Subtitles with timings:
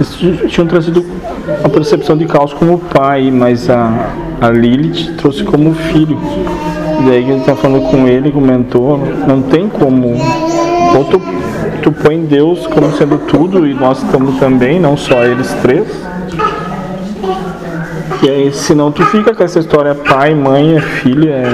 [0.00, 1.04] Eles tinham trazido
[1.64, 6.18] a percepção de caos como pai, mas a, a Lilith trouxe como filho.
[7.04, 10.14] Daí que ele está falando com ele, com o mentor, não tem como.
[10.96, 11.20] Ou tu,
[11.82, 15.86] tu põe Deus como sendo tudo e nós estamos também, não só eles três.
[18.22, 21.44] E aí, senão tu fica com essa história pai, mãe, é filho, é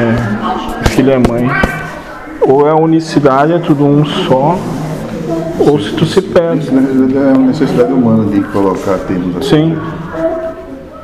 [0.90, 1.50] filho é mãe.
[2.40, 4.58] Ou é unicidade, é tudo um só,
[5.58, 6.64] ou se tu se perde.
[6.64, 9.48] Isso na realidade é uma necessidade humana de colocar termos assim.
[9.74, 9.78] Sim.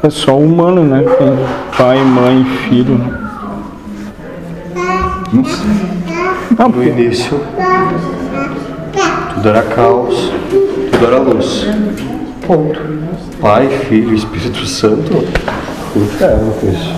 [0.02, 1.02] É só humano, né?
[1.02, 1.38] Tem
[1.76, 2.94] pai, mãe, filho.
[2.98, 3.18] né?
[5.32, 5.66] Não sei.
[6.58, 7.40] Não, No porque início,
[9.34, 10.32] tudo era caos,
[10.90, 11.66] tudo era luz.
[12.46, 12.80] Ponto.
[13.40, 15.24] Pai, Filho, Espírito Santo,
[15.96, 16.94] inferno com isso.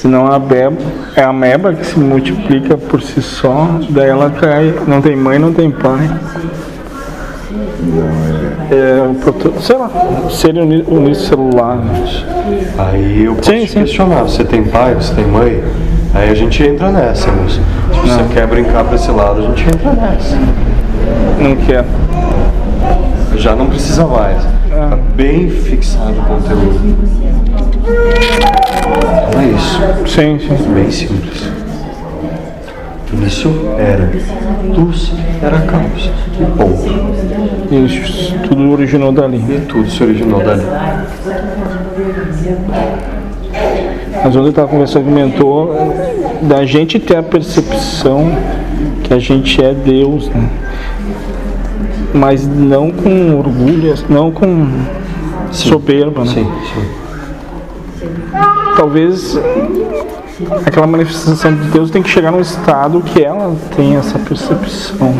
[0.00, 0.76] Senão a beba
[1.14, 5.38] é a meba que se multiplica por si só, daí ela cai, não tem mãe,
[5.38, 6.08] não tem pai.
[8.70, 9.90] É, o proto- sei lá,
[10.30, 11.76] ser uni- unicelular.
[11.76, 12.04] né?
[12.78, 13.80] Aí eu posso Sim, sim.
[13.80, 15.62] questionar, você tem pai, você tem mãe?
[16.14, 17.60] Aí a gente entra nessa, moço.
[17.92, 20.36] Se você quer brincar pra esse lado, a gente entra nessa.
[21.38, 21.84] Não quer.
[23.36, 24.42] Já não precisa mais.
[24.70, 26.96] Tá bem fixado o conteúdo.
[29.40, 29.80] É isso.
[30.06, 30.74] Sim, sim.
[30.74, 31.48] Bem simples.
[33.10, 34.10] Início era
[34.64, 36.10] luz, era caos.
[36.38, 37.74] E ponto.
[37.74, 39.38] Isso, tudo originou dali.
[39.38, 40.62] E tudo se originou dali.
[44.22, 45.74] Mas ontem eu estava conversando com o mentor
[46.42, 48.30] da gente ter a percepção
[49.02, 50.48] que a gente é Deus, né?
[52.12, 54.68] Mas não com orgulho, não com
[55.50, 56.32] soberba, né?
[56.34, 57.00] Sim, sim.
[58.80, 59.38] Talvez
[60.64, 65.14] aquela manifestação de Deus tem que chegar num estado que ela tem essa percepção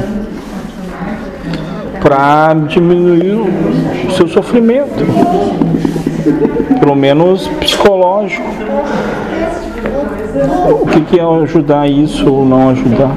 [2.00, 3.34] para diminuir
[4.08, 5.04] o seu sofrimento,
[6.80, 8.48] pelo menos psicológico.
[10.80, 13.14] O que, que é ajudar isso ou não ajudar?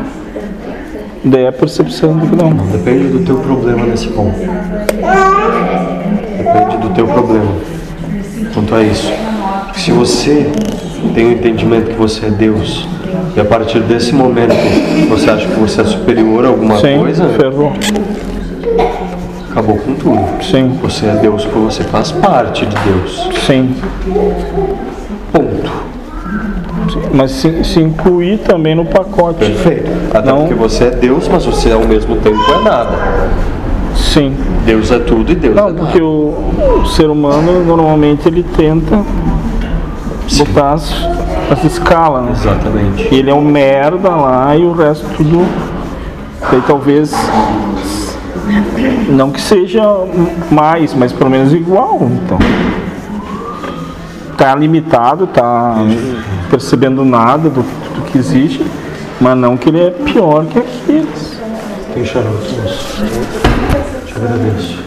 [1.24, 2.50] Daí a percepção do que não.
[2.50, 4.38] Depende do teu problema nesse ponto.
[6.38, 7.52] Depende do teu problema
[8.54, 9.33] quanto a isso.
[9.76, 10.50] Se você
[11.14, 12.88] tem o entendimento que você é Deus
[13.36, 14.54] e a partir desse momento
[15.10, 17.74] você acha que você é superior a alguma Sim, coisa, ferrou.
[19.52, 20.44] acabou com tudo.
[20.44, 23.30] Sim, Você é Deus porque você faz parte de Deus.
[23.46, 23.76] sim.
[25.32, 25.72] Ponto.
[27.14, 29.40] Mas se, se incluir também no pacote.
[29.40, 29.90] Perfeito.
[30.14, 30.40] Até Não.
[30.42, 32.92] porque você é Deus, mas você ao mesmo tempo é nada.
[33.96, 34.36] Sim.
[34.66, 35.80] Deus é tudo e Deus é Não, nada.
[35.80, 36.34] porque o,
[36.82, 39.02] o ser humano normalmente ele tenta
[40.32, 40.92] botar as,
[41.52, 42.32] as escalas, né?
[42.32, 43.14] Exatamente.
[43.14, 45.46] Ele é um merda lá e o resto tudo.
[46.50, 47.14] Daí talvez.
[49.10, 49.84] Não que seja
[50.52, 52.00] mais, mas pelo menos igual.
[52.02, 52.40] Então.
[54.38, 55.76] Tá limitado, tá
[56.50, 58.66] percebendo nada do, do que existe,
[59.22, 61.40] mas não que ele é pior que aqueles.
[61.94, 63.04] Tem moço.
[64.06, 64.84] Te agradeço.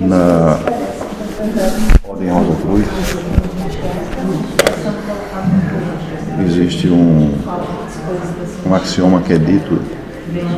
[0.00, 0.58] Na
[2.08, 2.86] Ordem Rosa Cruz
[6.46, 7.34] existe um,
[8.66, 9.78] um axioma que é dito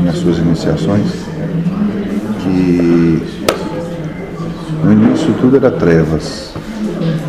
[0.04, 1.26] nas suas iniciações
[2.42, 3.22] que
[4.84, 6.54] no início tudo era trevas,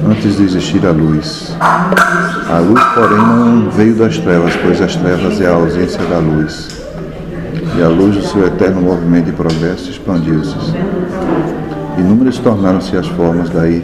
[0.07, 1.55] antes de existir a luz.
[1.59, 6.67] A luz, porém, não veio das trevas, pois as trevas é a ausência da luz.
[7.77, 10.55] E a luz do seu eterno movimento e progresso expandiu-se.
[11.99, 13.83] Inúmeras tornaram-se as formas, daí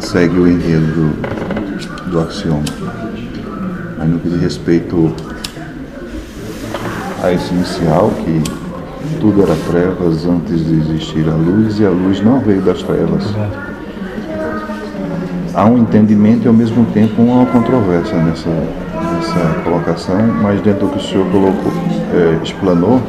[0.00, 2.64] segue o enredo do, do axioma.
[3.96, 5.14] Mas no que diz respeito
[7.22, 8.42] a esse inicial, que
[9.20, 13.24] tudo era trevas antes de existir a luz, e a luz não veio das trevas.
[15.54, 20.92] Há um entendimento e ao mesmo tempo uma controvérsia nessa, nessa colocação, mas dentro do
[20.92, 21.72] que o senhor colocou,
[22.12, 23.00] é, explanou,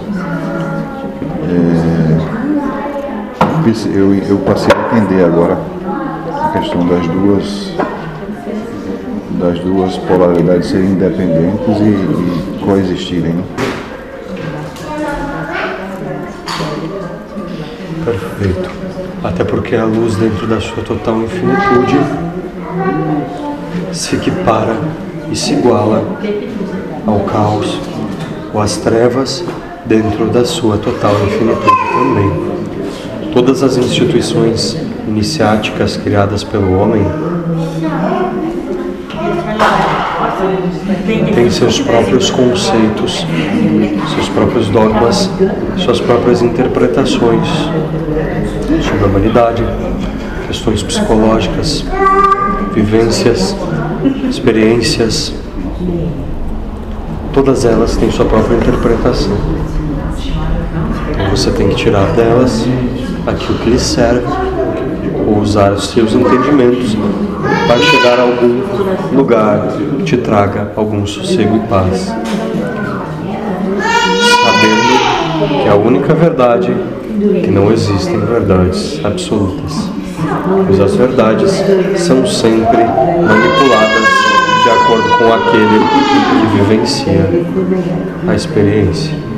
[3.86, 5.56] eu, eu passei a entender agora
[6.44, 7.74] a questão das duas
[9.40, 13.34] das duas polaridades serem independentes e, e coexistirem.
[13.34, 13.44] né?
[18.04, 18.70] Perfeito.
[19.24, 22.00] Até porque a luz dentro da sua total infinitude
[23.94, 24.78] se equipara
[25.32, 26.04] e se iguala
[27.06, 27.80] ao caos
[28.52, 29.44] ou às trevas
[29.86, 32.59] dentro da sua total infinitude também.
[33.34, 34.76] Todas as instituições
[35.08, 37.06] iniciáticas criadas pelo homem
[41.34, 43.26] têm seus próprios conceitos,
[44.16, 45.30] seus próprios dogmas,
[45.78, 47.48] suas próprias interpretações
[48.84, 49.64] sobre da humanidade,
[50.48, 51.86] questões psicológicas,
[52.74, 53.56] vivências,
[54.30, 55.34] experiências,
[57.34, 59.38] todas elas têm sua própria interpretação.
[61.32, 62.66] Você tem que tirar delas
[63.28, 64.26] aquilo que lhe serve
[65.28, 66.96] ou usar os seus entendimentos
[67.68, 68.62] para chegar a algum
[69.16, 69.68] lugar
[69.98, 72.08] que te traga algum sossego e paz.
[74.44, 76.76] Sabendo que é a única verdade
[77.44, 79.90] que não existem verdades absolutas.
[80.66, 81.52] Pois as verdades
[81.98, 84.10] são sempre manipuladas
[84.64, 85.80] de acordo com aquele
[86.40, 87.30] que vivencia
[88.28, 89.29] a experiência.